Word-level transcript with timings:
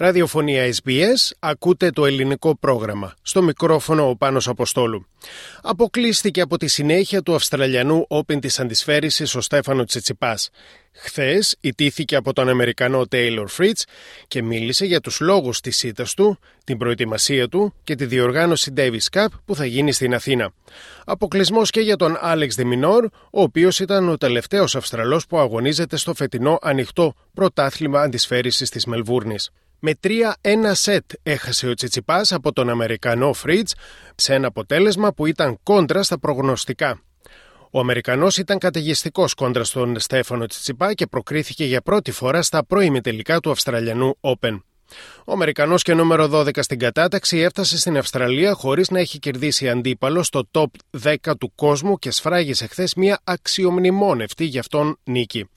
Ραδιοφωνία 0.00 0.74
SBS, 0.82 1.30
ακούτε 1.38 1.90
το 1.90 2.06
ελληνικό 2.06 2.56
πρόγραμμα. 2.56 3.14
Στο 3.22 3.42
μικρόφωνο 3.42 4.08
ο 4.08 4.16
Πάνος 4.16 4.48
Αποστόλου. 4.48 5.06
Αποκλείστηκε 5.62 6.40
από 6.40 6.56
τη 6.56 6.68
συνέχεια 6.68 7.22
του 7.22 7.34
Αυστραλιανού 7.34 8.06
Open 8.08 8.40
της 8.40 8.60
αντισφαίρησης 8.60 9.34
ο 9.34 9.40
Στέφανο 9.40 9.84
Τσιτσιπάς. 9.84 10.50
Χθες 10.92 11.56
ιτήθηκε 11.60 12.16
από 12.16 12.32
τον 12.32 12.48
Αμερικανό 12.48 13.04
Taylor 13.10 13.44
Fritz 13.56 13.82
και 14.28 14.42
μίλησε 14.42 14.84
για 14.84 15.00
τους 15.00 15.20
λόγους 15.20 15.60
της 15.60 15.82
ήττας 15.82 16.14
του, 16.14 16.38
την 16.64 16.78
προετοιμασία 16.78 17.48
του 17.48 17.74
και 17.84 17.94
τη 17.94 18.06
διοργάνωση 18.06 18.72
Davis 18.76 19.18
Cup 19.18 19.28
που 19.44 19.54
θα 19.54 19.64
γίνει 19.64 19.92
στην 19.92 20.14
Αθήνα. 20.14 20.52
Αποκλεισμός 21.04 21.70
και 21.70 21.80
για 21.80 21.96
τον 21.96 22.16
Άλεξ 22.20 22.54
Δεμινόρ, 22.54 23.04
ο 23.30 23.42
οποίος 23.42 23.80
ήταν 23.80 24.08
ο 24.08 24.16
τελευταίος 24.16 24.76
Αυστραλός 24.76 25.26
που 25.26 25.38
αγωνίζεται 25.38 25.96
στο 25.96 26.14
φετινό 26.14 26.58
ανοιχτό 26.62 27.14
πρωτάθλημα 27.34 28.00
αντισφαίρησης 28.00 28.70
της 28.70 28.84
Μελβούρνης. 28.84 29.50
Με 29.80 29.92
3-1 30.02 30.08
σετ 30.70 31.10
έχασε 31.22 31.68
ο 31.68 31.74
Τσιτσιπάς 31.74 32.32
από 32.32 32.52
τον 32.52 32.70
Αμερικανό 32.70 33.32
Φρίτς 33.32 33.74
σε 34.14 34.34
ένα 34.34 34.46
αποτέλεσμα 34.46 35.12
που 35.12 35.26
ήταν 35.26 35.58
κόντρα 35.62 36.02
στα 36.02 36.18
προγνωστικά. 36.18 37.00
Ο 37.70 37.80
Αμερικανός 37.80 38.36
ήταν 38.38 38.58
καταιγιστικός 38.58 39.34
κόντρα 39.34 39.64
στον 39.64 39.98
Στέφανο 39.98 40.46
Τσιτσιπά 40.46 40.94
και 40.94 41.06
προκρίθηκε 41.06 41.64
για 41.64 41.80
πρώτη 41.80 42.10
φορά 42.10 42.42
στα 42.42 42.64
πρώιμη 42.64 43.00
τελικά 43.00 43.40
του 43.40 43.50
Αυστραλιανού 43.50 44.16
Open. 44.20 44.58
Ο 45.24 45.32
Αμερικανός 45.32 45.82
και 45.82 45.94
νούμερο 45.94 46.28
12 46.32 46.50
στην 46.62 46.78
κατάταξη 46.78 47.38
έφτασε 47.38 47.78
στην 47.78 47.96
Αυστραλία 47.96 48.54
χωρίς 48.54 48.90
να 48.90 48.98
έχει 48.98 49.18
κερδίσει 49.18 49.68
αντίπαλο 49.68 50.22
στο 50.22 50.48
top 50.50 50.66
10 51.02 51.14
του 51.38 51.52
κόσμου 51.54 51.98
και 51.98 52.10
σφράγισε 52.10 52.66
χθες 52.66 52.94
μια 52.94 53.20
αξιομνημόνευτη 53.24 54.44
γι' 54.44 54.58
αυτόν 54.58 54.98
νίκη. 55.04 55.48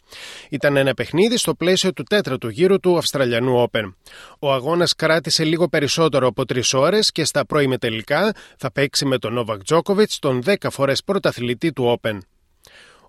Ήταν 0.50 0.78
ένα 0.78 0.94
παιχνίδι 0.94 1.38
στο 1.38 1.56
πλαίσιο 1.56 1.94
του 1.94 2.04
τέταρτου 2.04 2.50
γύρου 2.50 2.80
του 2.80 2.98
Αυστραλιανού 2.98 3.66
Open. 3.72 3.94
Ο 4.40 4.52
αγώνας 4.52 4.96
κράτησε 4.96 5.44
λίγο 5.44 5.68
περισσότερο 5.68 6.28
από 6.28 6.46
τρεις 6.46 6.74
ώρες 6.74 7.12
και 7.12 7.26
στα 7.26 7.46
πρώιμη 7.46 7.78
τελικά 7.78 8.34
θα 8.58 8.72
παίξει 8.72 9.06
με 9.06 9.18
τον 9.18 9.34
Νόβακ 9.34 9.64
Τζόκοβιτ, 9.64 10.12
τον 10.20 10.42
10 10.46 10.56
φορές 10.70 11.04
πρωταθλητή 11.04 11.74
του 11.74 12.00
Open. 12.02 12.18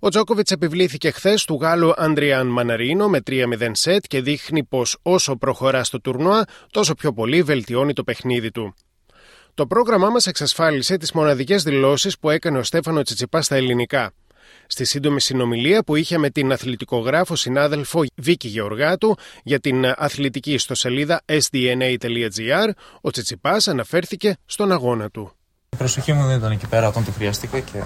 Ο 0.04 0.08
Τζόκοβιτς 0.08 0.50
επιβλήθηκε 0.50 1.10
χθες 1.10 1.44
του 1.44 1.58
Γάλλου 1.60 1.92
Αντριάν 1.96 2.46
Μαναρίνο 2.46 3.08
με 3.08 3.20
3-0 3.26 3.70
σετ 3.72 4.04
και 4.06 4.20
δείχνει 4.20 4.64
πως 4.64 4.98
όσο 5.02 5.36
προχωρά 5.36 5.84
στο 5.84 6.00
τουρνουά, 6.00 6.44
τόσο 6.70 6.94
πιο 6.94 7.12
πολύ 7.12 7.42
βελτιώνει 7.42 7.92
το 7.92 8.04
παιχνίδι 8.04 8.50
του. 8.50 8.74
Το 9.54 9.66
πρόγραμμά 9.66 10.08
μας 10.08 10.26
εξασφάλισε 10.26 10.96
τις 10.96 11.12
μοναδικές 11.12 11.62
δηλώσεις 11.62 12.18
που 12.18 12.30
έκανε 12.30 12.58
ο 12.58 12.62
Στέφανο 12.62 13.02
Τσιτσιπά 13.02 13.42
στα 13.42 13.56
ελληνικά. 13.56 14.12
Στη 14.66 14.84
σύντομη 14.84 15.20
συνομιλία 15.20 15.82
που 15.82 15.96
είχε 15.96 16.18
με 16.18 16.30
την 16.30 16.52
αθλητικογράφο 16.52 17.36
συνάδελφο 17.36 18.04
Βίκη 18.14 18.48
Γεωργάτου 18.48 19.16
για 19.42 19.60
την 19.60 19.84
αθλητική 19.96 20.52
ιστοσελίδα 20.52 21.22
sdna.gr, 21.26 22.70
ο 23.00 23.10
Τσιτσιπάς 23.10 23.68
αναφέρθηκε 23.68 24.36
στον 24.46 24.72
αγώνα 24.72 25.10
του. 25.10 25.32
Η 25.74 25.76
προσοχή 25.76 26.12
μου 26.12 26.26
δεν 26.26 26.36
ήταν 26.36 26.52
εκεί 26.52 26.66
πέρα 26.66 26.88
όταν 26.88 27.04
τη 27.04 27.10
χρειαστήκα 27.10 27.58
και 27.58 27.78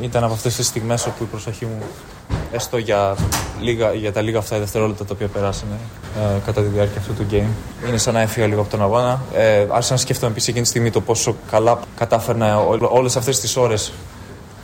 ήταν 0.00 0.24
από 0.24 0.32
αυτές 0.32 0.56
τις 0.56 0.66
στιγμές 0.66 1.06
όπου 1.06 1.22
η 1.22 1.26
προσοχή 1.26 1.64
μου 1.64 1.82
έστω 2.52 2.76
για, 2.78 3.16
λίγα, 3.60 3.92
για 3.92 4.12
τα 4.12 4.20
λίγα 4.20 4.38
αυτά 4.38 4.58
δευτερόλεπτα 4.58 5.04
τα 5.04 5.10
οποία 5.14 5.26
περάσανε 5.26 5.78
ε, 6.16 6.38
κατά 6.46 6.62
τη 6.62 6.68
διάρκεια 6.68 7.00
αυτού 7.00 7.14
του 7.14 7.26
game. 7.30 7.86
Είναι 7.88 7.96
σαν 7.96 8.14
να 8.14 8.20
έφυγα 8.20 8.46
λίγο 8.46 8.60
από 8.60 8.70
τον 8.70 8.82
αγώνα. 8.82 9.20
Ε, 9.34 9.66
άρχισα 9.70 9.92
να 9.92 9.98
σκέφτομαι 9.98 10.30
επίσης 10.30 10.48
εκείνη 10.48 10.62
τη 10.62 10.68
στιγμή 10.70 10.90
το 10.90 11.00
πόσο 11.00 11.36
καλά 11.50 11.78
κατάφερνα 11.96 12.58
όλες 12.90 13.16
αυτές 13.16 13.40
τις 13.40 13.56
ώρες. 13.56 13.92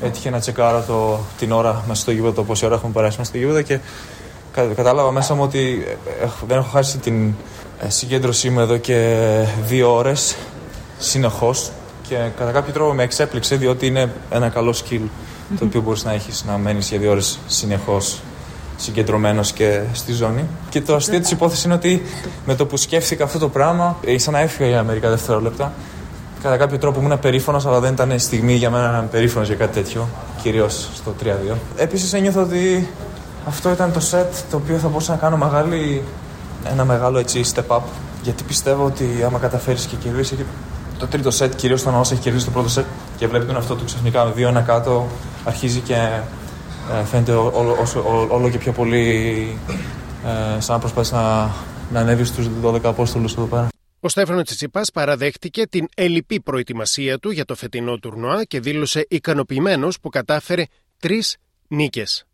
Έτυχε 0.02 0.30
να 0.30 0.38
τσεκάρω 0.38 0.84
το, 0.86 1.18
την 1.38 1.52
ώρα 1.52 1.84
μέσα 1.88 2.00
στο 2.00 2.10
γήπεδο, 2.10 2.32
το 2.32 2.44
πόση 2.44 2.64
ώρα 2.64 2.74
έχουμε 2.74 2.92
περάσει 2.92 3.18
μέσα 3.18 3.30
στο 3.30 3.38
γήπεδο 3.38 3.62
και 3.62 3.78
κατάλαβα 4.52 5.12
μέσα 5.12 5.34
μου 5.34 5.42
ότι 5.42 5.86
ε, 6.22 6.26
δεν 6.46 6.58
έχω 6.58 6.68
χάσει 6.68 6.98
την 6.98 7.34
ε, 7.80 7.88
συγκέντρωσή 7.88 8.50
μου 8.50 8.60
εδώ 8.60 8.76
και 8.76 9.18
δύο 9.66 9.94
ώρες 9.94 10.36
συνεχώς 10.98 11.70
και 12.08 12.16
κατά 12.38 12.50
κάποιο 12.50 12.72
τρόπο 12.72 12.92
με 12.92 13.02
εξέπληξε 13.02 13.56
διότι 13.56 13.86
είναι 13.86 14.12
ένα 14.30 14.48
καλό 14.48 14.74
skill 14.74 15.02
το 15.58 15.64
οποίο 15.64 15.80
μπορείς 15.80 16.04
να 16.04 16.12
έχεις 16.12 16.44
να 16.44 16.58
μένεις 16.58 16.88
για 16.88 16.98
δύο 16.98 17.10
ώρες 17.10 17.38
συνεχώς 17.46 18.20
συγκεντρωμένος 18.76 19.52
και 19.52 19.80
στη 19.92 20.12
ζώνη. 20.12 20.44
Και 20.68 20.80
το 20.80 20.94
αστείο 20.94 21.20
της 21.20 21.30
υπόθεσης 21.30 21.64
είναι 21.64 21.74
ότι 21.74 22.02
με 22.46 22.54
το 22.54 22.66
που 22.66 22.76
σκέφτηκα 22.76 23.24
αυτό 23.24 23.38
το 23.38 23.48
πράγμα, 23.48 23.96
ήρθα 24.00 24.30
να 24.30 24.38
έφυγα 24.38 24.68
για 24.68 24.82
μερικά 24.82 25.08
δευτερόλεπτα. 25.08 25.72
Κατά 26.42 26.56
κάποιο 26.56 26.78
τρόπο 26.78 27.00
ήμουν 27.00 27.18
περήφανος, 27.18 27.66
αλλά 27.66 27.80
δεν 27.80 27.92
ήταν 27.92 28.18
στιγμή 28.18 28.54
για 28.54 28.70
μένα 28.70 28.90
να 28.90 28.98
είμαι 28.98 29.08
περήφανος 29.10 29.48
για 29.48 29.56
κάτι 29.56 29.72
τέτοιο, 29.72 30.08
κυρίως 30.42 30.88
στο 30.94 31.14
3-2. 31.24 31.56
Επίσης 31.76 32.12
ένιωθα 32.12 32.40
ότι 32.40 32.88
αυτό 33.46 33.70
ήταν 33.70 33.92
το 33.92 34.00
set 34.10 34.42
το 34.50 34.56
οποίο 34.56 34.76
θα 34.76 34.88
μπορούσα 34.88 35.12
να 35.12 35.18
κάνω 35.18 35.36
μεγάλη, 35.36 36.02
ένα 36.70 36.84
μεγάλο 36.84 37.18
έτσι 37.18 37.44
step 37.54 37.76
up. 37.76 37.80
Γιατί 38.22 38.42
πιστεύω 38.42 38.84
ότι 38.84 39.22
άμα 39.26 39.38
καταφέρεις 39.38 39.84
και 39.84 39.96
κερδίσεις 39.96 40.38
το 41.02 41.08
τρίτο 41.08 41.30
σετ, 41.30 41.54
κυρίως 41.54 41.80
όταν 41.80 41.94
ο 41.94 42.00
έχει 42.00 42.16
κερδίσει 42.16 42.44
το 42.44 42.50
πρώτο 42.50 42.68
σετ 42.68 42.84
και 43.16 43.26
βλέπει 43.26 43.44
τον 43.44 43.56
αυτό 43.56 43.74
του 43.74 43.84
ξαφνικά 43.84 44.32
2-1 44.36 44.62
κάτω, 44.66 45.08
αρχίζει 45.44 45.80
και 45.80 45.94
ε, 45.94 47.04
φαίνεται 47.04 47.32
όλο, 47.32 47.76
όλο, 48.28 48.50
και 48.50 48.58
πιο 48.58 48.72
πολύ 48.72 49.58
ε, 50.56 50.60
σαν 50.60 50.74
να 50.74 50.78
προσπαθεί 50.78 51.12
να, 51.12 51.50
να 51.92 52.00
ανέβει 52.00 52.24
στους 52.24 52.48
12 52.64 52.80
Απόστολους 52.82 53.32
εδώ 53.32 53.44
πέρα. 53.44 53.68
Ο 54.00 54.08
Στέφανο 54.08 54.42
Τσιτσιπάς 54.42 54.90
παραδέχτηκε 54.90 55.66
την 55.66 55.88
ελλειπή 55.96 56.40
προετοιμασία 56.40 57.18
του 57.18 57.30
για 57.30 57.44
το 57.44 57.54
φετινό 57.54 57.98
τουρνουά 57.98 58.44
και 58.44 58.60
δήλωσε 58.60 59.06
ικανοποιημένος 59.08 60.00
που 60.00 60.08
κατάφερε 60.08 60.64
τρεις 60.98 61.36
νίκες. 61.68 62.24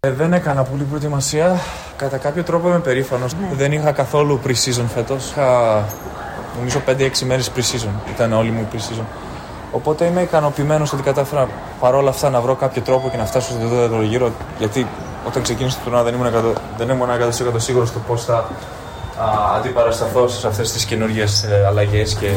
Ε, 0.00 0.10
δεν 0.10 0.32
έκανα 0.32 0.62
πολύ 0.62 0.82
προετοιμασία. 0.82 1.60
Κατά 1.96 2.16
κάποιο 2.16 2.42
τρόπο 2.42 2.68
είμαι 2.68 2.80
περήφανος. 2.80 3.34
Ναι. 3.34 3.48
Δεν 3.54 3.72
είχα 3.72 3.92
καθόλου 3.92 4.40
pre-season 4.44 4.84
φέτος. 4.94 5.30
Είχα 5.30 5.84
νομίζω 6.56 6.82
5-6 6.86 7.26
μέρες 7.26 7.50
pre-season. 7.56 8.10
Ήταν 8.14 8.32
όλη 8.32 8.50
μου 8.50 8.68
pre-season. 8.72 9.04
Οπότε 9.72 10.04
είμαι 10.04 10.22
ικανοποιημένος 10.22 10.92
ότι 10.92 11.02
κατάφερα 11.02 11.48
παρόλα 11.80 12.10
αυτά 12.10 12.30
να 12.30 12.40
βρω 12.40 12.54
κάποιο 12.54 12.82
τρόπο 12.82 13.08
και 13.10 13.16
να 13.16 13.24
φτάσω 13.24 13.50
στο 13.50 13.68
δεύτερο 13.68 14.02
γύρο. 14.02 14.30
Γιατί 14.58 14.86
όταν 15.26 15.42
ξεκίνησα 15.42 15.76
το 15.76 15.82
τουρνουά 15.84 16.02
δεν 16.02 16.14
ήμουν, 16.14 16.54
δεν 16.76 16.88
ήμουν 16.88 17.08
100% 17.08 17.52
σίγουρος 17.56 17.88
στο 17.88 17.98
πώς 17.98 18.24
θα 18.24 18.34
α, 18.34 18.44
αντιπαρασταθώ 19.56 20.28
σε 20.28 20.46
αυτές 20.46 20.72
τις 20.72 20.84
καινούργιες 20.84 21.44
αλλαγές 21.66 22.14
και 22.14 22.30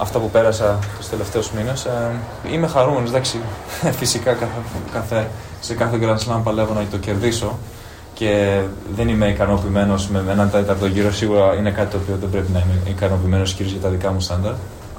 αυτά 0.00 0.18
που 0.18 0.30
πέρασα 0.30 0.78
τους 0.98 1.08
τελευταίους 1.08 1.50
μήνες. 1.50 1.84
Ε, 1.84 2.10
είμαι 2.52 2.66
χαρούμενος, 2.66 3.08
εντάξει. 3.08 3.40
Φυσικά 4.00 4.32
κάθε, 4.32 4.46
κάθε, 4.92 5.28
σε 5.60 5.74
κάθε 5.74 5.98
Grand 6.02 6.16
Slam 6.16 6.40
παλεύω 6.44 6.74
να 6.74 6.84
το 6.90 6.96
κερδίσω 6.96 7.58
και 8.20 8.60
δεν 8.96 9.08
είμαι 9.08 9.28
ικανοποιημένος 9.28 10.08
με 10.08 10.24
έναν 10.30 10.50
τέταρτο 10.50 10.86
γύρο. 10.86 11.12
Σίγουρα 11.12 11.54
είναι 11.54 11.70
κάτι 11.70 11.90
το 11.90 11.98
οποίο 12.02 12.16
δεν 12.20 12.30
πρέπει 12.30 12.52
να 12.52 12.58
είμαι 12.58 12.90
ικανοποιημένος 12.90 13.52
κυρίως 13.52 13.72
για 13.72 13.82
τα 13.82 13.88
δικά 13.88 14.12
μου 14.12 14.20
στάνταρ. 14.20 14.52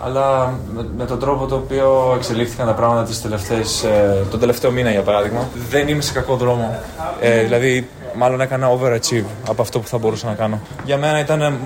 Αλλά 0.04 0.54
με, 0.74 0.86
με, 0.98 1.06
τον 1.06 1.20
τρόπο 1.20 1.46
το 1.46 1.56
οποίο 1.56 2.14
εξελίχθηκαν 2.16 2.68
τα 2.68 2.74
πράγματα 2.74 3.04
τις 3.04 3.22
τελευταίες, 3.22 3.84
ε, 3.84 4.26
τον 4.30 4.40
τελευταίο 4.40 4.72
μήνα 4.72 4.92
για 4.92 5.02
παράδειγμα, 5.02 5.48
δεν 5.70 5.88
είμαι 5.88 6.02
σε 6.02 6.14
κακό 6.14 6.36
δρόμο. 6.36 6.80
Ε, 7.20 7.44
δηλαδή, 7.44 7.88
μάλλον 8.16 8.42
έκανα 8.42 8.68
overachieve 8.80 9.26
από 9.50 9.62
αυτό 9.62 9.80
που 9.80 9.88
θα 9.88 9.98
μπορούσα 9.98 10.28
να 10.28 10.34
κάνω. 10.34 10.60
Για 10.86 10.98
μένα 10.98 11.20
ήταν, 11.20 11.60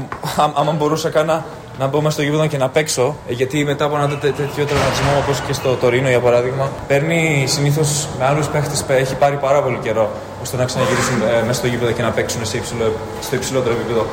άμα 0.60 0.72
μπορούσα 0.72 1.10
κάνα 1.10 1.46
να 1.80 1.88
μπω 1.88 2.02
μέσα 2.02 2.12
στο 2.12 2.22
γήπεδο 2.22 2.48
και 2.48 2.58
να 2.58 2.70
παίξω. 2.70 3.16
Ε, 3.30 3.34
γιατί 3.34 3.66
μετά 3.66 3.86
από 3.86 3.96
ένα 3.96 4.08
τέτοιο 4.08 4.66
τραυματισμό 4.66 5.12
όπως 5.24 5.42
και 5.48 5.54
στο 5.54 5.76
Τωρίνο 5.76 6.10
για 6.10 6.20
παράδειγμα, 6.20 6.70
παίρνει 6.88 7.46
συνήθως 7.48 8.08
με 8.20 8.26
άλλους 8.26 8.48
παίχτες 8.48 8.86
έχει 8.88 9.16
πάρει 9.16 9.36
πάρα 9.36 9.62
πολύ 9.62 9.78
καιρό 9.82 10.10
ώστε 10.42 10.58
να 10.58 10.66
ξαναγυρίσουν 10.66 11.22
ε, 11.22 11.42
μέσα 11.42 11.60
στο 11.60 11.68
γήπεδο 11.68 11.92
και 11.92 12.02
να 12.02 12.10
παίξουν 12.10 12.46
σε 12.46 12.58
υψηλό, 12.58 12.94
στο 13.22 13.36
υψηλότερο 13.36 13.74
επίπεδο 13.76 14.06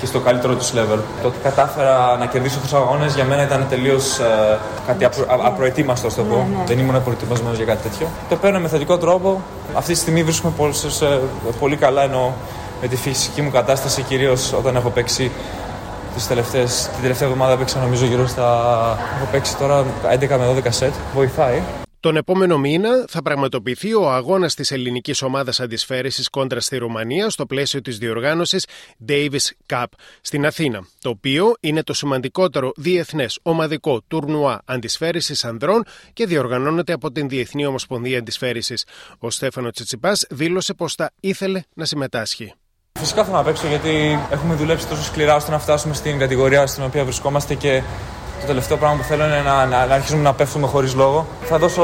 και 0.00 0.06
στο 0.06 0.20
καλύτερο 0.20 0.54
τους 0.54 0.72
level. 0.72 0.98
Το 1.22 1.28
ότι 1.28 1.36
κατάφερα 1.42 2.16
να 2.18 2.26
κερδίσω 2.26 2.58
του 2.68 2.76
αγώνες 2.76 3.14
για 3.14 3.24
μένα 3.24 3.42
ήταν 3.42 3.66
τελείως 3.68 4.18
ε, 4.18 4.58
κάτι 4.86 5.04
απρο, 5.04 5.24
απροετοίμαστο, 5.28 6.06
ας 6.06 6.14
το 6.14 6.22
πω. 6.22 6.34
Ναι, 6.36 6.56
ναι. 6.56 6.64
Δεν 6.66 6.78
ήμουν 6.78 7.02
προετοιμασμένο 7.02 7.54
για 7.54 7.64
κάτι 7.64 7.88
τέτοιο. 7.88 8.06
Το 8.28 8.36
παίρνω 8.36 8.58
με 8.58 8.68
θετικό 8.68 8.98
τρόπο. 8.98 9.42
Αυτή 9.74 9.92
τη 9.92 9.98
στιγμή 9.98 10.22
βρίσκομαι 10.22 10.52
πολύ, 10.56 10.74
πολύ 11.60 11.76
καλά 11.76 12.02
ενώ 12.02 12.34
με 12.80 12.88
τη 12.88 12.96
φυσική 12.96 13.42
μου 13.42 13.50
κατάσταση, 13.50 14.02
κυρίως 14.02 14.52
όταν 14.52 14.76
έχω 14.76 14.88
παίξει 14.88 15.30
τις 16.14 16.26
τελευταίες, 16.26 16.88
την 16.92 17.00
τελευταία 17.00 17.28
εβδομάδα 17.28 17.56
παίξα 17.56 17.80
νομίζω 17.80 18.04
γύρω 18.06 18.26
στα... 18.26 18.98
έχω 19.16 19.28
παίξει 19.30 19.56
τώρα 19.56 19.84
11 20.20 20.28
με 20.28 20.62
12 20.64 20.66
σετ, 20.68 20.92
βοηθάει. 21.14 21.62
Τον 22.00 22.16
επόμενο 22.16 22.58
μήνα 22.58 23.04
θα 23.08 23.22
πραγματοποιηθεί 23.22 23.94
ο 23.94 24.10
αγώνας 24.10 24.54
της 24.54 24.70
ελληνικής 24.70 25.22
ομάδας 25.22 25.60
αντισφαίρηση 25.60 26.22
κόντρα 26.30 26.60
στη 26.60 26.76
Ρουμανία 26.76 27.30
στο 27.30 27.46
πλαίσιο 27.46 27.80
της 27.80 27.98
διοργάνωσης 27.98 28.66
Davis 29.08 29.48
Cup 29.66 29.84
στην 30.20 30.46
Αθήνα, 30.46 30.86
το 31.00 31.08
οποίο 31.08 31.54
είναι 31.60 31.82
το 31.82 31.92
σημαντικότερο 31.92 32.72
διεθνές 32.76 33.38
ομαδικό 33.42 34.00
τουρνουά 34.08 34.62
αντισφαίρηση 34.64 35.46
ανδρών 35.46 35.84
και 36.12 36.26
διοργανώνεται 36.26 36.92
από 36.92 37.12
την 37.12 37.28
Διεθνή 37.28 37.66
Ομοσπονδία 37.66 38.18
Αντισφαίρηση. 38.18 38.74
Ο 39.18 39.30
Στέφανο 39.30 39.70
Τσιτσιπάς 39.70 40.26
δήλωσε 40.30 40.74
πως 40.74 40.94
θα 40.94 41.10
ήθελε 41.20 41.62
να 41.74 41.84
συμμετάσχει. 41.84 42.54
Φυσικά 42.98 43.24
θα 43.24 43.32
να 43.32 43.42
παίξω 43.42 43.66
γιατί 43.66 44.18
έχουμε 44.30 44.54
δουλέψει 44.54 44.86
τόσο 44.86 45.02
σκληρά 45.02 45.34
ώστε 45.34 45.50
να 45.50 45.58
φτάσουμε 45.58 45.94
στην 45.94 46.18
κατηγορία 46.18 46.66
στην 46.66 46.84
οποία 46.84 47.04
βρισκόμαστε 47.04 47.54
και 47.54 47.82
Το 48.40 48.46
τελευταίο 48.46 48.76
πράγμα 48.76 48.96
που 48.96 49.02
θέλω 49.02 49.24
είναι 49.24 49.40
να, 49.40 49.66
να, 49.66 49.86
να 49.86 49.94
αρχίσουμε 49.94 50.22
να 50.22 50.34
πέφτουμε 50.34 50.66
χωρίς 50.66 50.94
λόγο. 50.94 51.26
Θα 51.42 51.58
δώσω 51.58 51.82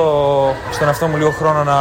στον 0.72 0.86
εαυτό 0.86 1.06
μου 1.06 1.16
λίγο 1.16 1.30
χρόνο 1.30 1.64
να, 1.64 1.78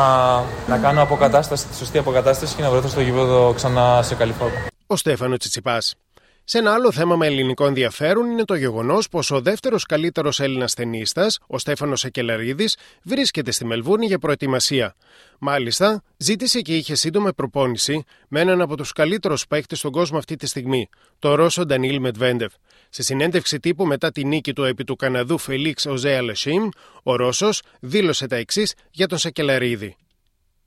να 0.67 0.77
κάνω 0.81 1.01
αποκατάσταση, 1.01 1.67
τη 1.67 1.75
σωστή 1.75 1.97
αποκατάσταση 1.97 2.55
και 2.55 2.61
να 2.61 2.69
βρεθώ 2.69 2.87
στο 2.87 3.01
γήπεδο 3.01 3.53
ξανά 3.55 4.01
σε 4.01 4.15
καλή 4.15 4.33
φόρμα. 4.39 4.57
Ο 4.87 4.95
Στέφανο 4.95 5.37
Τσιτσιπάς. 5.37 5.95
Σε 6.45 6.57
ένα 6.57 6.73
άλλο 6.73 6.91
θέμα 6.91 7.15
με 7.15 7.25
ελληνικό 7.25 7.65
ενδιαφέρον 7.65 8.29
είναι 8.31 8.45
το 8.45 8.55
γεγονός 8.55 9.09
πως 9.09 9.31
ο 9.31 9.41
δεύτερος 9.41 9.85
καλύτερος 9.85 10.39
Έλληνας 10.39 10.73
ταινίστας, 10.73 11.39
ο 11.47 11.57
Στέφανος 11.57 12.03
Εκελαρίδη, 12.03 12.69
βρίσκεται 13.03 13.51
στη 13.51 13.65
Μελβούρνη 13.65 14.05
για 14.05 14.19
προετοιμασία. 14.19 14.95
Μάλιστα, 15.39 16.03
ζήτησε 16.17 16.61
και 16.61 16.75
είχε 16.75 16.95
σύντομη 16.95 17.33
προπόνηση 17.33 18.03
με 18.27 18.39
έναν 18.39 18.61
από 18.61 18.77
τους 18.77 18.91
καλύτερους 18.91 19.47
παίκτες 19.47 19.77
στον 19.77 19.91
κόσμο 19.91 20.17
αυτή 20.17 20.35
τη 20.35 20.47
στιγμή, 20.47 20.89
τον 21.19 21.33
Ρώσο 21.33 21.65
Ντανίλ 21.65 21.99
Μετβέντεφ. 21.99 22.53
Σε 22.89 23.03
συνέντευξη 23.03 23.59
τύπου 23.59 23.85
μετά 23.85 24.11
τη 24.11 24.25
νίκη 24.25 24.53
του 24.53 24.63
επί 24.63 24.83
του 24.83 24.95
Καναδού 24.95 25.37
Φελίξ 25.37 25.85
Οζέα 25.85 26.21
Λεσίμ, 26.21 26.69
ο 27.03 27.15
Ρώσος 27.15 27.61
δήλωσε 27.79 28.27
τα 28.27 28.35
εξής 28.35 28.73
για 28.91 29.07
τον 29.07 29.17
Σακελαρίδη. 29.17 29.95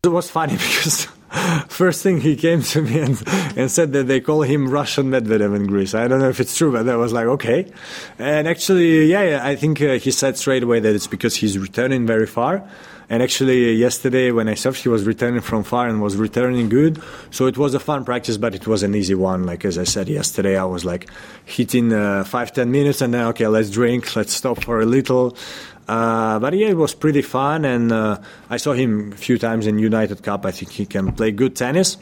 It 0.07 0.13
was 0.13 0.31
funny 0.31 0.57
because 0.57 1.09
first 1.69 2.03
thing 2.03 2.21
he 2.21 2.37
came 2.37 2.63
to 2.63 2.83
me 2.83 3.01
and, 3.01 3.23
and 3.57 3.71
said 3.71 3.93
that 3.93 4.07
they 4.07 4.21
call 4.21 4.43
him 4.43 4.69
Russian 4.69 5.11
Medvedev 5.11 5.55
in 5.55 5.67
Greece. 5.67 5.95
I 5.95 6.09
don't 6.09 6.21
know 6.21 6.29
if 6.29 6.41
it's 6.41 6.57
true, 6.57 6.73
but 6.73 6.89
I 6.89 6.97
was 6.97 7.13
like, 7.13 7.27
okay. 7.27 7.71
And 8.19 8.47
actually, 8.47 9.07
yeah, 9.07 9.41
I 9.43 9.57
think 9.57 9.81
uh, 9.83 9.95
he 9.95 10.11
said 10.11 10.37
straight 10.37 10.63
away 10.63 10.81
that 10.81 10.95
it's 10.95 11.07
because 11.07 11.37
he's 11.37 11.59
returning 11.59 12.07
very 12.07 12.27
far. 12.27 12.69
And 13.09 13.23
actually, 13.23 13.73
yesterday 13.75 14.33
when 14.33 14.49
I 14.49 14.55
surfed, 14.55 14.83
he 14.83 14.89
was 14.89 15.05
returning 15.05 15.41
from 15.41 15.63
far 15.63 15.87
and 15.87 16.03
was 16.03 16.17
returning 16.17 16.69
good. 16.69 17.01
So 17.31 17.47
it 17.47 17.57
was 17.57 17.75
a 17.75 17.79
fun 17.79 18.05
practice, 18.05 18.37
but 18.37 18.55
it 18.55 18.67
was 18.67 18.83
an 18.83 18.95
easy 18.95 19.15
one. 19.15 19.45
Like 19.45 19.65
as 19.65 19.79
I 19.79 19.85
said 19.85 20.09
yesterday, 20.09 20.57
I 20.57 20.65
was 20.65 20.85
like 20.85 21.09
hitting 21.45 21.93
uh, 21.93 22.25
five 22.25 22.53
ten 22.53 22.71
minutes, 22.73 23.01
and 23.01 23.15
then 23.15 23.27
okay, 23.29 23.47
let's 23.47 23.71
drink, 23.71 24.17
let's 24.17 24.33
stop 24.33 24.65
for 24.65 24.81
a 24.81 24.87
little. 24.87 25.37
Uh, 25.87 26.41
but 26.41 26.53
yeah, 26.55 26.67
it 26.69 26.77
was 26.77 26.95
pretty 26.95 27.23
fun, 27.23 27.65
and 27.65 27.93
uh, 27.93 28.19
I 28.51 28.57
saw 28.57 28.73
him 28.73 29.13
a 29.13 29.17
few 29.17 29.39
times 29.39 29.69
in 29.69 29.79
United 29.79 30.23
Cup. 30.25 30.45
I 30.45 30.51
think 30.51 30.73
he 30.73 30.85
can 30.85 31.13
play 31.13 31.31
good 31.31 31.55
tennis. 31.55 31.99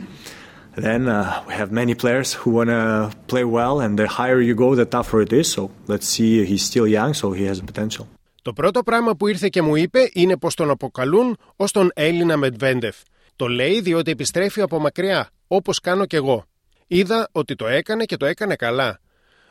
Then 0.75 1.07
uh, 1.07 1.45
we 1.47 1.53
have 1.53 1.71
many 1.71 1.95
players 1.95 2.33
who 2.33 2.51
want 2.51 2.71
to 2.71 3.13
play 3.27 3.45
well, 3.45 3.81
and 3.81 3.99
the 3.99 4.09
higher 4.09 4.41
you 4.41 4.55
go, 4.55 4.75
the 4.75 4.87
tougher 4.87 5.21
it 5.21 5.33
is. 5.33 5.53
So 5.53 5.71
let's 5.87 6.09
see. 6.09 6.45
He's 6.47 6.63
still 6.63 6.89
young, 6.89 7.13
so 7.13 7.33
he 7.33 7.45
has 7.45 7.61
potential. 7.61 8.09
Το 8.45 8.53
πρώτο 8.53 8.83
πράγμα 8.83 9.17
που 9.17 9.29
ήρθε 9.29 9.49
και 9.49 9.63
μου 9.63 9.77
είπε 9.77 10.11
είναι 10.13 10.37
πως 10.37 10.55
τον 10.55 10.71
αποκαλούν 10.71 11.37
ως 11.57 11.73
τον 11.73 11.91
Έλληνα 11.95 12.37
Μετβέντεφ. 12.37 12.97
Το 13.37 13.47
λέει 13.47 13.81
διότι 13.81 14.11
επιστρέφει 14.11 14.61
από 14.61 14.81
μακριά, 14.81 15.31
όπως 15.47 15.81
κάνω 15.81 16.07
κι 16.07 16.17
εγώ. 16.17 16.45
Είδα 16.87 17.29
ότι 17.33 17.55
το 17.55 17.67
έκανε 17.67 18.05
και 18.05 18.17
το 18.17 18.27
έκανε 18.27 18.57
καλά. 18.57 19.01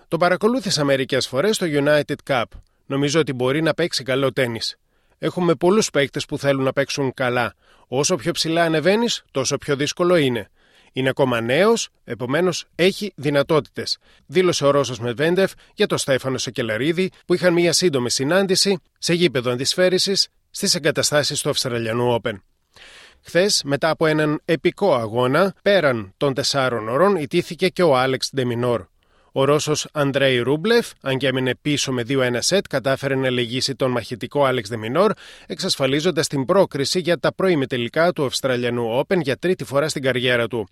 Το 0.08 0.18
παρακολούθησα 0.18 0.84
μερικές 0.84 1.28
φορές 1.28 1.56
στο 1.56 1.66
United 1.70 2.16
Cup. 2.28 2.44
Νομίζω 2.86 3.20
ότι 3.20 3.34
μπορεί 3.34 3.62
να 3.62 3.74
παίξει 3.74 4.04
καλό 4.04 4.34
τέννη. 4.34 4.60
Έχουμε 5.18 5.56
πολλούς 5.56 5.90
παίκτες 5.90 6.26
που 6.26 6.38
θέλουν 6.38 6.64
να 6.64 6.74
παίξουν 6.74 7.14
καλά. 7.14 7.54
Όσο 7.88 8.16
πιο 8.16 8.32
ψηλά 8.32 8.64
ανεβαίνεις, 8.64 9.24
τόσο 9.32 9.58
πιο 9.58 9.76
δύσκολο 9.76 10.16
είναι. 10.16 10.50
Είναι 10.94 11.10
ακόμα 11.10 11.42
νέος, 11.42 11.90
επομένως 12.04 12.66
έχει 12.76 13.14
δυνατότητες. 13.16 13.98
Δήλωσε 14.26 14.66
ο 14.66 14.72
Ρώσος 14.72 15.00
Μετβέντεφ 15.00 15.52
για 15.74 15.88
τον 15.88 15.98
Στέφανο 15.98 16.38
Σεκελαρίδη, 16.38 17.12
που 17.26 17.34
είχαν 17.34 17.54
μια 17.54 17.74
σύντομη 17.74 18.10
συνάντηση 18.10 18.80
σε 18.98 19.14
γήπεδο 19.14 19.52
αντισφαίριση 19.52 20.14
στις 20.50 20.76
εγκαταστάσεις 20.76 21.42
του 21.42 21.50
Αυστραλιανού 21.50 22.22
Open. 22.22 22.34
Χθες, 23.22 23.62
μετά 23.64 23.90
από 23.90 24.06
έναν 24.06 24.42
επικό 24.46 24.96
αγώνα, 24.96 25.56
πέραν 25.62 26.14
των 26.18 26.34
τεσσάρων 26.34 26.88
ώρων, 26.88 27.16
ιτήθηκε 27.16 27.70
και 27.70 27.84
ο 27.84 27.98
Άλεξ 27.98 28.30
Ντεμινόρ. 28.36 28.86
Ο 29.36 29.44
Ρώσος 29.44 29.88
Αντρέι 29.92 30.40
Ρούμπλεφ, 30.40 30.92
αν 31.02 31.18
και 31.18 31.28
έμεινε 31.28 31.56
πίσω 31.62 31.92
με 31.92 32.04
2-1 32.08 32.36
σετ, 32.40 32.66
κατάφερε 32.70 33.16
να 33.16 33.30
λεγίσει 33.30 33.76
τον 33.76 33.92
μαχητικό 33.92 34.46
Άλεξ 34.46 34.70
Δεμινόρ, 34.70 35.12
εξασφαλίζοντας 35.48 36.28
την 36.28 36.46
πρόκριση 36.46 37.00
για 37.00 37.20
τα 37.20 37.34
πρώιμη 37.34 37.68
τελικά 37.68 38.12
του 38.12 38.26
Αυστραλιανού 38.26 39.00
Open 39.00 39.22
για 39.22 39.38
τρίτη 39.38 39.64
φορά 39.64 39.90
στην 39.90 40.02
καριέρα 40.02 40.48
του. 40.48 40.68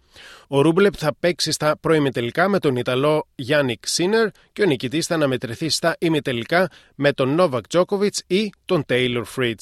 Ο 0.47 0.61
Ρούμπλεφ 0.61 0.95
θα 0.97 1.15
παίξει 1.19 1.51
στα 1.51 1.77
προημιτελικά 1.77 2.49
με 2.49 2.59
τον 2.59 2.75
Ιταλό 2.75 3.27
Γιάννικ 3.35 3.87
Σίνερ 3.87 4.27
και 4.53 4.61
ο 4.61 4.65
νικητής 4.65 5.05
θα 5.05 5.15
αναμετρηθεί 5.15 5.69
στα 5.69 5.95
ημιτελικά 5.99 6.69
με 6.95 7.11
τον 7.11 7.35
Νόβακ 7.35 7.67
Τζόκοβιτς 7.67 8.23
ή 8.27 8.53
τον 8.65 8.85
Τέιλορ 8.85 9.25
Φριτς. 9.25 9.61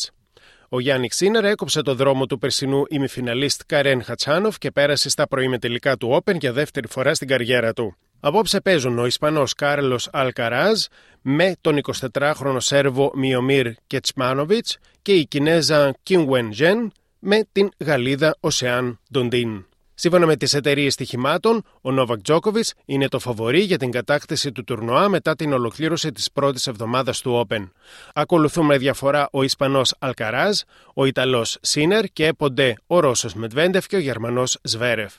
Ο 0.70 0.80
Γιάννικ 0.80 1.08
Σίνερ 1.12 1.46
έκοψε 1.46 1.82
το 1.82 1.96
δρόμο 1.96 2.26
του 2.26 2.38
περσινού 2.38 2.84
ημιφιναλίστ 2.90 3.62
Καρέν 3.66 4.04
Χατσάνοφ 4.04 4.58
και 4.58 4.72
πέρασε 4.72 5.10
στα 5.10 5.28
προημιτελικά 5.28 5.98
του 5.98 6.22
Open 6.24 6.40
για 6.40 6.54
δεύτερη 6.54 6.88
φορά 6.88 7.14
στην 7.14 7.28
καριέρα 7.28 7.74
του. 7.74 7.98
Απόψε 8.20 8.62
παίζουν 8.62 9.00
ο 9.00 9.06
Ισπανός 9.06 9.54
Κάρλος 9.54 10.10
Αλκαράζ 10.12 10.84
με 11.22 11.56
τον 11.62 11.80
24χρονο 12.12 12.58
Σέρβο 12.58 13.12
Μιομίρ 13.16 13.74
Κετσμάνοβιτς 13.88 14.78
και 15.02 15.14
η 15.14 15.26
Κινέζα 15.26 15.96
Κινγουέν 16.04 16.54
Ζενγκ 16.54 16.92
με 17.20 17.48
την 17.52 17.70
Γαλλίδα 17.78 18.36
Οσεάν 18.40 19.00
Ντοντίν. 19.12 19.64
Σύμφωνα 19.94 20.26
με 20.26 20.36
τις 20.36 20.54
εταιρείες 20.54 20.94
στοιχημάτων, 20.94 21.64
ο 21.82 21.92
Νόβακ 21.92 22.22
Τζόκοβιτς 22.22 22.74
είναι 22.86 23.08
το 23.08 23.20
φαβορή 23.20 23.60
για 23.60 23.78
την 23.78 23.92
κατάκτηση 23.92 24.52
του 24.52 24.64
τουρνουά 24.64 25.10
μετά 25.10 25.36
την 25.36 25.54
ολοκλήρωση 25.54 26.12
της 26.12 26.32
πρώτης 26.32 26.68
εβδομάδας 26.68 27.22
του 27.22 27.48
Open. 27.48 27.70
Ακολουθούν 28.14 28.66
με 28.66 28.78
διαφορά 28.78 29.28
ο 29.32 29.44
Ισπανός 29.44 29.94
Αλκαράζ, 30.00 30.60
ο 30.94 31.06
Ιταλός 31.06 31.58
Σίνερ 31.62 32.06
και 32.06 32.26
έπονται 32.26 32.76
ο 32.88 33.00
Ρώσος 33.00 33.34
Μετβέντεφ 33.34 33.88
και 33.88 33.96
ο 33.96 34.00
Γερμανός 34.00 34.58
Σβέρεφ. 34.64 35.14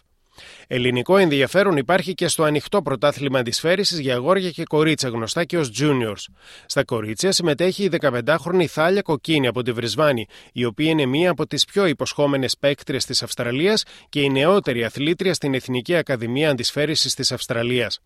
Ελληνικό 0.66 1.16
ενδιαφέρον 1.16 1.76
υπάρχει 1.76 2.14
και 2.14 2.28
στο 2.28 2.42
ανοιχτό 2.42 2.82
πρωτάθλημα 2.82 3.38
αντισφαίρισης 3.38 3.98
για 3.98 4.14
αγόρια 4.14 4.50
και 4.50 4.64
κορίτσια, 4.64 5.08
γνωστά 5.08 5.44
και 5.44 5.58
ως 5.58 5.70
Juniors. 5.80 6.24
Στα 6.66 6.84
κορίτσια 6.84 7.32
συμμετέχει 7.32 7.84
η 7.84 7.90
15χρονη 8.00 8.64
Θάλια 8.66 9.02
Κοκκίνη 9.02 9.46
από 9.46 9.62
τη 9.62 9.72
Βρισβάνη, 9.72 10.26
η 10.52 10.64
οποία 10.64 10.90
είναι 10.90 11.06
μία 11.06 11.30
από 11.30 11.46
τις 11.46 11.64
πιο 11.64 11.86
υποσχόμενες 11.86 12.56
παίκτριες 12.58 13.04
της 13.04 13.22
Αυστραλίας 13.22 13.84
και 14.08 14.20
η 14.20 14.30
νεότερη 14.30 14.84
αθλήτρια 14.84 15.34
στην 15.34 15.54
Εθνική 15.54 15.94
Ακαδημία 15.94 16.50
Αντισφαίρισης 16.50 17.14
της 17.14 17.32
Αυστραλίας. 17.32 18.00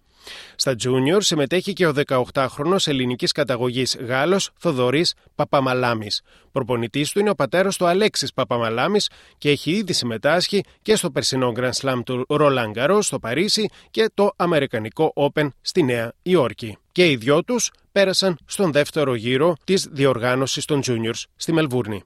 Στα 0.57 0.77
Junior 0.85 1.19
συμμετέχει 1.19 1.73
και 1.73 1.87
ο 1.87 1.93
18χρονο 2.07 2.77
ελληνικής 2.85 3.33
καταγωγής 3.33 3.97
Γάλλος 4.01 4.51
Θοδωρής 4.59 5.15
Παπαμαλάμης. 5.35 6.23
Προπονητής 6.55 7.11
του 7.11 7.19
είναι 7.19 7.31
ο 7.31 7.35
πατέρας 7.35 7.77
του 7.77 7.87
Αλέξης 7.87 8.33
Παπαμαλάμης 8.33 9.11
και 9.39 9.51
έχει 9.51 9.71
ήδη 9.71 9.93
συμμετάσχει 9.93 10.65
και 10.83 10.97
στο 10.97 11.11
περσινό 11.11 11.53
Grand 11.56 11.71
Slam 11.81 12.01
του 12.05 12.27
Roland 12.29 12.73
Garros 12.75 12.99
στο 13.01 13.19
Παρίσι 13.19 13.69
και 13.91 14.11
το 14.15 14.33
Αμερικανικό 14.37 15.12
Open 15.17 15.49
στη 15.61 15.83
Νέα 15.83 16.12
Υόρκη. 16.23 16.77
Και 16.93 17.11
οι 17.11 17.17
δυο 17.17 17.45
τους 17.45 17.71
πέρασαν 17.93 18.39
στον 18.47 18.73
δεύτερο 18.73 19.15
γύρο 19.15 19.56
της 19.65 19.89
διοργάνωσης 19.91 20.65
των 20.65 20.81
Juniors 20.87 21.23
στη 21.37 21.53
Μελβούρνη. 21.53 22.03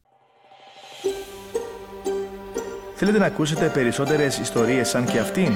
Θέλετε 2.95 3.19
να 3.19 3.27
ακούσετε 3.27 3.69
περισσότερες 3.69 4.39
ιστορίες 4.39 4.89
σαν 4.89 5.05
και 5.05 5.19
αυτήν; 5.19 5.53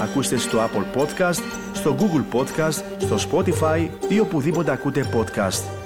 Ακούστε 0.00 0.36
στο 0.36 0.58
Apple 0.58 1.00
Podcast, 1.00 1.42
στο 1.72 1.96
Google 1.98 2.38
Podcast, 2.38 2.82
στο 2.98 3.16
Spotify 3.30 3.88
ή 4.08 4.18
οπουδήποτε 4.18 4.70
ακούτε 4.70 5.10
podcast. 5.14 5.77